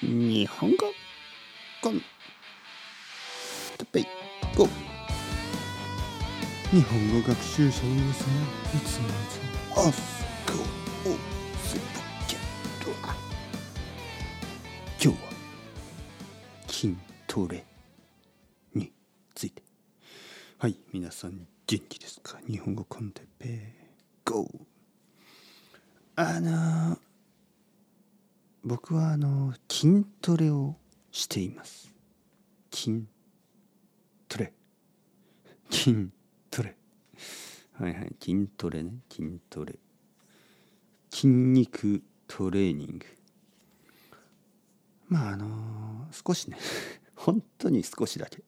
[0.00, 0.76] 日本語
[1.82, 2.00] コン
[3.78, 4.06] テペイ
[4.56, 4.68] ゴ
[6.70, 8.14] 日本語学習者の皆様い。
[8.14, 9.40] つもいつ
[9.76, 10.52] もアスコ
[11.10, 11.14] オ
[11.64, 11.80] スポ
[12.28, 12.38] ケッ
[12.84, 12.90] ト
[15.02, 15.32] 今日は
[16.68, 16.96] 筋
[17.26, 17.64] トレ
[18.74, 18.92] に
[19.34, 19.64] ついて。
[20.58, 22.38] はい皆さん元気ですか？
[22.46, 23.58] 日本語コンテペイ。
[24.24, 24.48] ゴ
[26.14, 26.97] あの
[28.64, 30.76] 僕はあの筋トレを
[31.12, 31.94] しています。
[32.72, 33.04] 筋
[34.28, 34.52] トレ。
[35.70, 36.08] 筋
[36.50, 36.76] トレ。
[37.74, 38.16] はいはい。
[38.20, 38.92] 筋トレね。
[39.10, 39.78] 筋トレ。
[41.10, 43.06] 筋肉トレーニング。
[45.08, 46.58] まああの少しね。
[47.14, 48.42] 本当に少しだけ。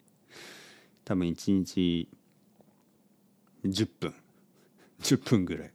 [1.05, 2.09] 多分1日
[3.65, 4.15] 10分。
[5.01, 5.73] 10分ぐらい。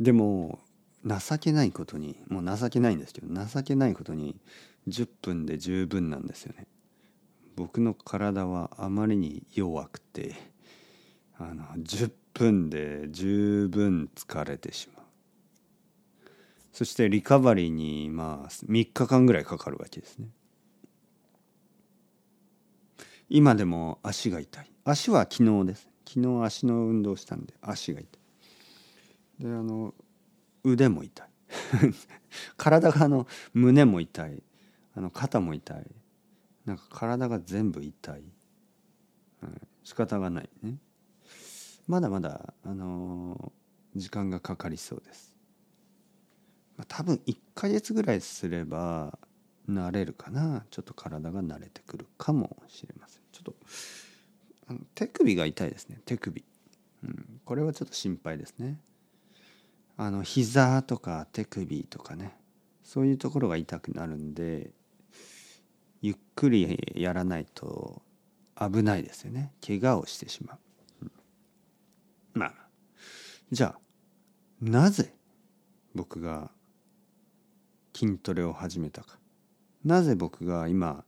[0.00, 0.58] でも
[1.06, 4.36] 情けないことにもう情けないんですけど情けないことに
[4.88, 6.66] 10分で十分なんですよね。
[7.54, 10.34] 僕の体はあまりに弱くて
[11.38, 15.06] あの10分で十分疲れてしまう。
[16.72, 20.28] そしてリカバリーにまあ3日間ぐらいかかるわけですね。
[23.28, 24.70] 今でも足が痛い。
[24.84, 25.88] 足は昨日です。
[26.06, 28.18] 昨日足の運動したんで足が痛
[29.40, 29.44] い。
[29.44, 29.94] であの
[30.66, 31.28] 腕も痛い。
[32.56, 34.42] 体があの胸も痛い。
[34.94, 35.86] あの肩も痛い。
[36.66, 38.20] なんか体が全部痛い、
[39.42, 40.78] うん、仕方がないね。
[41.86, 45.32] まだまだあのー、時間がかかりそうです、
[46.76, 49.16] まあ、多分1ヶ月ぐらいすれば
[49.68, 50.64] 慣れるかな。
[50.70, 53.22] ちょっと体が慣れてくるかもしれません。
[53.32, 53.54] ちょっと
[54.68, 56.00] あの手首が痛いですね。
[56.04, 56.44] 手首、
[57.04, 58.80] うん、これはちょっと心配ですね。
[59.96, 62.36] あの膝とか手首とかね。
[62.86, 64.70] そういうところが痛くなるんで
[66.02, 68.00] ゆっくりやらないと
[68.54, 69.52] 危ないですよね。
[69.66, 70.58] 怪我をしてしまう、
[71.02, 71.10] うん、
[72.34, 72.54] まあ
[73.50, 73.80] じゃあ
[74.60, 75.16] なぜ
[75.96, 76.52] 僕が
[77.92, 79.18] 筋トレを始めたか。
[79.84, 81.04] なぜ僕が今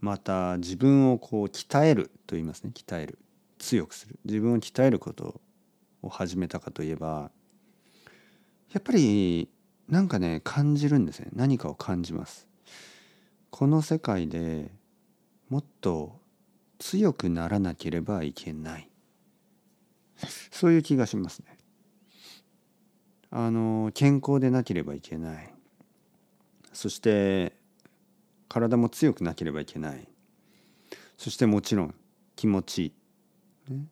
[0.00, 2.70] また自分をこう鍛えると言いますね。
[2.72, 3.18] 鍛える。
[3.58, 4.20] 強くする。
[4.24, 5.40] 自分を鍛えることを
[6.02, 7.30] を始めたかといえば
[8.72, 9.48] やっぱり
[9.88, 11.28] なんかね感じるんですね。
[11.32, 12.46] 何かを感じます。
[13.50, 14.70] この世界で
[15.48, 16.20] もっと
[16.78, 18.90] 強くならなければいけない。
[20.50, 21.56] そういう気がしますね。
[23.30, 25.54] あの健康でなければいけない。
[26.72, 27.56] そして
[28.48, 30.08] 体も強くなければいけない。
[31.16, 31.94] そしてもちろん
[32.34, 32.92] 気持ち、
[33.68, 33.86] ね、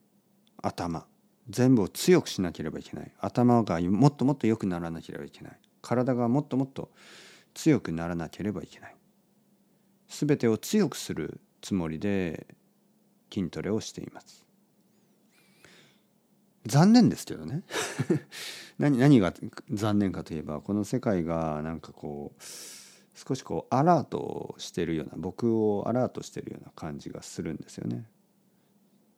[0.60, 1.06] 頭。
[1.48, 3.12] 全部を強くしなければいけない。
[3.18, 5.58] 頭がもっともっと良くならなければいけない。
[5.82, 6.90] 体がもっともっと
[7.52, 8.96] 強くならなければいけない。
[10.08, 12.46] 全てを強くするつもりで
[13.32, 14.44] 筋トレをしています。
[16.66, 17.62] 残念ですけどね。
[18.78, 19.32] 何何が
[19.70, 22.42] 残念かといえばこの世界がなんかこう
[23.14, 28.08] 少しこうアラートしてるような僕をアラートしてるような感じがするんですよね。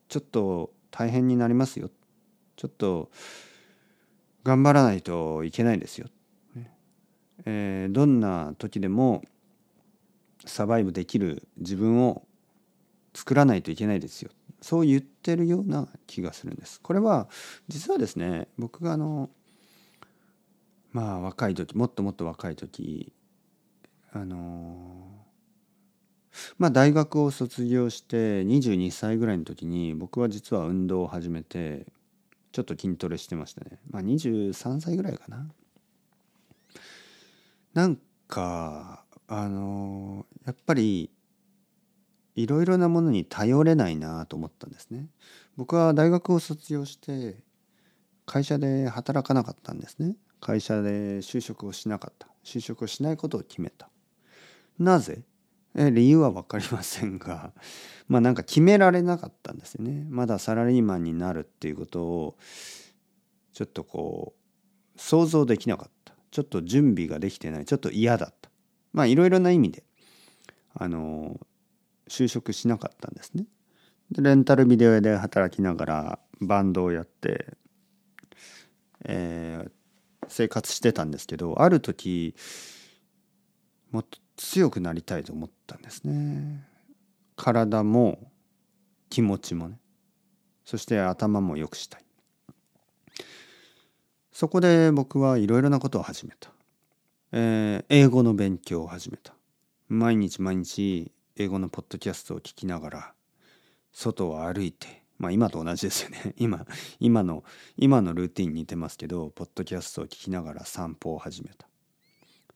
[0.09, 1.91] ちょっと大変になりますよ。
[2.57, 3.11] ちょっと
[4.45, 6.09] 頑張らないといけないですよ。
[7.45, 9.23] えー、どんな時でも
[10.47, 12.23] サバイブできる自分を
[13.15, 14.31] 作らないといけないですよ
[14.61, 16.81] そう言ってるような気がするんです。
[16.81, 17.29] これは
[17.69, 19.31] 実はですね僕があの
[20.93, 23.13] まあ若い時もっともっと若い時
[24.13, 25.09] あの
[26.59, 31.87] まあ大学を卒業して22歳ぐらいの時に僕は実は運動を始めて
[32.57, 33.79] ちょっと筋トレしてましたね。
[33.91, 35.47] まあ23歳ぐらいかな。
[37.75, 41.11] なんかあのやっぱり
[42.35, 45.11] いろいろなものに頼れないなと思ったんですね。
[45.59, 47.43] 僕は大学を卒業して
[48.25, 50.17] 会社で働かなかったんですね。
[50.41, 52.27] 会社で就職をしなかった。
[52.43, 53.91] 就職をしないことを決めた。
[54.79, 55.25] なぜ？
[55.77, 57.53] え理由は分かりませんが
[58.09, 60.07] まあなんか決められなかったんですよね。
[60.09, 62.39] まだサラリーマンになるっていうことを
[63.53, 64.35] ちょっとこ
[64.97, 66.15] う想像できなかった。
[66.31, 67.65] ちょっと準備ができてない。
[67.65, 68.51] ちょっと嫌だった。
[68.93, 69.85] まあいろいろな意味で
[70.75, 71.41] あの
[72.09, 73.47] 就職しなかったんですね。
[74.11, 77.57] でレンタルビデオ屋で働きながらバンドをやって、
[79.05, 79.71] えー、
[80.29, 82.35] 生活してたんですけどある時
[83.91, 86.67] もっと強くなりたいと思ったんですね。
[87.37, 88.31] 体も
[89.11, 89.79] 気持ちもね。
[90.65, 92.05] そして頭も良くしたい。
[94.33, 96.51] そこで僕はいろいろなことを始めた。
[97.33, 99.35] えー英語の勉強を始めた。
[99.89, 103.15] 毎日毎日英語のポッドキャストを聞きながら
[103.93, 106.35] 外を歩いてまあ今と同じですよね。
[106.39, 106.67] 今
[106.99, 107.45] 今の
[107.77, 111.69] 今のルーティンに似てますけどポッドキャストを聞きながら散歩を始めた。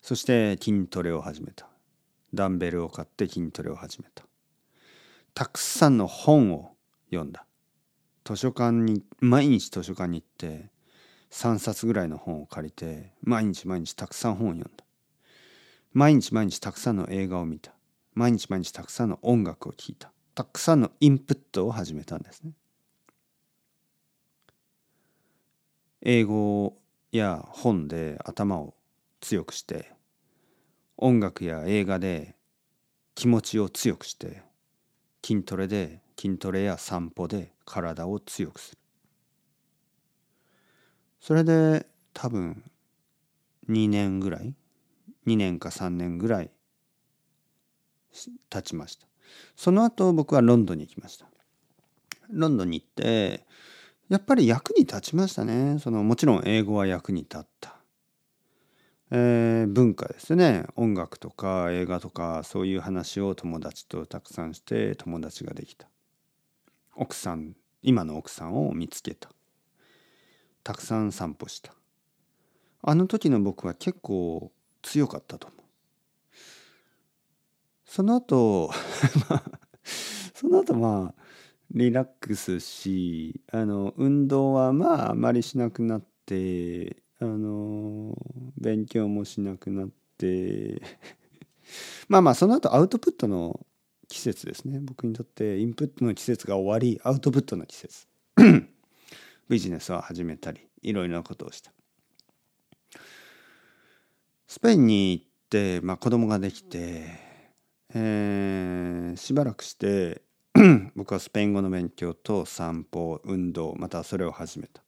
[0.02, 1.68] そして筋トレを始めた。
[2.32, 4.24] ダンベルを買って筋トレを始めた。
[5.34, 6.74] たくさんの本を
[7.10, 7.44] 読んだ。
[8.24, 10.70] 図書館に毎日図書館に行って
[11.30, 14.84] 3冊ぐらいの本を借りて毎日毎日たくさん本を読んだ。
[15.92, 17.72] 毎日毎日たくさんの映画を見た。
[18.14, 20.12] 毎日毎日たくさんの音楽を聴いた。
[20.34, 22.52] たくさんのインプットを始めたんですね。
[26.02, 26.76] 英語
[27.12, 28.74] や本で頭を
[29.20, 29.92] 強くして
[30.96, 32.36] 音楽や映画で
[33.14, 34.42] 気持ちを強くして
[35.24, 38.78] 筋トレで筋トレや散歩で体を強くする。
[41.20, 42.64] それで多分
[43.68, 44.54] 2年ぐらい
[45.26, 46.50] 2年か3年ぐらい
[48.48, 49.06] 経ちました。
[49.54, 51.26] その後僕はロンドンに行きました。
[52.30, 53.46] ロンドンに行って
[54.08, 55.78] やっぱり役に立ちましたね。
[55.78, 57.79] そのもちろん英語は役に立った。
[59.10, 60.66] えー文化ですね。
[60.76, 65.88] 音楽とか映画とかそういう話を友達とたくさんして友達ができた。
[66.94, 69.30] 奥さん今の奥さんを見つけた。
[70.62, 71.74] たくさん散歩した。
[72.82, 74.52] あの時の僕は結構
[74.82, 75.60] 強かったと思う。
[77.84, 78.70] その後
[79.28, 79.42] まあ
[80.34, 81.22] その後まあ
[81.72, 88.16] リラックスしあの運動はまああまりしなくなってあの
[88.58, 89.88] 勉強もしなくなっ
[90.18, 90.80] て。
[92.08, 93.64] まあまあその後アウトプットの
[94.08, 94.80] 季節ですね。
[94.80, 98.06] 僕にとってインプットの季節が終わりアウトプットの季節。
[99.48, 101.72] ビジネスを始めたりいろいろなことをした。
[104.46, 107.04] スペインに行って、まあ、子供ができて、
[107.94, 110.22] えーしばらくして
[110.96, 114.82] 僕はスペイン語の勉強と散歩運動またそれを始めた。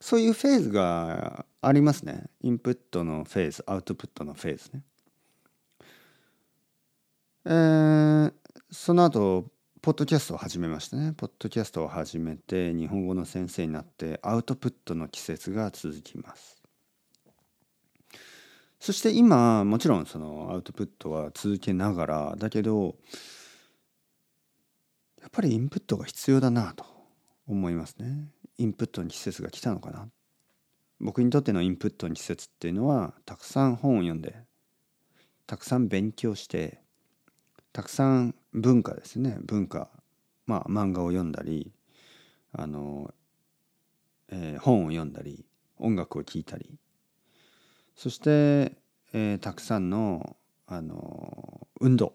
[0.00, 2.24] そういうフェーズがありますね。
[2.42, 4.82] インプットのフェーズアウトプットのフェーズね。
[7.46, 8.32] えー
[8.70, 9.46] その後
[9.80, 11.12] ポッドキャストを始めましたね。
[11.16, 16.60] ポッドキャストを始めて日本語の先生になってアウトプットの季節が続きます。
[18.80, 22.96] そして今もちろんそのアウトプットは続けながらだけど
[25.20, 26.84] やっぱりインプットが必要だなと
[27.46, 28.28] 思いますね。
[28.58, 30.08] インプットの季節が来たのかな。
[31.00, 34.34] 僕にとってのインプットの季節っていうのはたくさん本を読んで
[35.46, 36.80] たくさん勉強して
[37.72, 39.36] たくさん文化ですね。
[39.42, 39.90] 文化
[40.46, 41.72] まあ漫画を読んだり
[42.52, 43.12] あの、
[44.28, 45.44] えー本を読んだり
[45.78, 46.78] 音楽を聴いたり。
[47.94, 48.76] そして、
[49.12, 50.36] えーたくさんの
[50.66, 52.14] あの運動。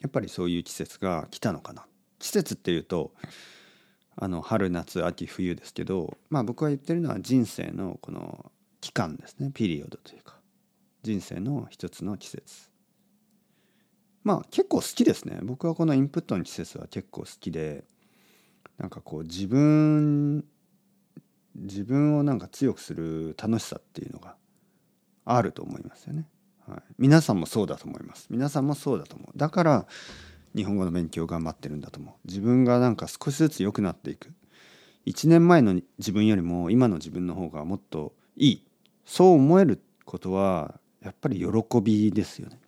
[0.00, 1.86] やっぱりそういう季節が来たのかな。
[2.20, 3.12] 季節っていうと
[4.16, 9.50] あの春夏秋冬ですけどまあ僕が言ってるのは人生のこの期間ですね。
[9.52, 10.36] ピリオドというか
[11.02, 12.70] 人生の一つの季節。
[14.24, 15.38] まあ結構好きですね。
[15.42, 17.84] 僕はこのインプットの季節は結構好きで
[18.78, 20.44] なんかこう自分
[21.54, 24.36] 自分をなんか強くする楽しさっていうのが
[25.24, 26.28] あると思いますよね、
[26.68, 28.26] はい、皆さんもそうだと思います。
[28.30, 29.38] 皆さんもそうだと思う。
[29.38, 29.86] だから
[30.56, 32.14] 日本語の勉強頑張ってるんだと思う。
[32.26, 34.32] 自分がなんか少しずつ良くなっていく。
[35.04, 38.66] 1年前の自分よりも今の自分の方がもっといい。
[39.04, 42.58] そう思えることはやっぱり喜びですよね。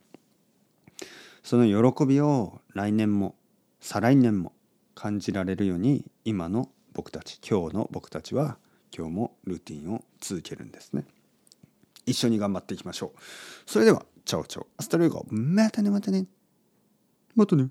[1.42, 3.35] その喜びを来年も
[3.80, 4.52] 再来年も
[4.95, 8.59] 感じられるように今の僕たち今日の僕たちは
[8.95, 11.07] 今日もルーティンを続けるんですね。
[12.04, 13.21] 一緒に頑張っていきましょう。
[13.64, 16.26] それでは chao chao。Hasta luego またねまたね。
[17.35, 17.68] またね